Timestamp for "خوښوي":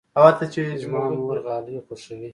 1.85-2.29